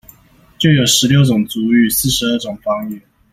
[0.57, 2.99] 就有十六種族語、四十二種方言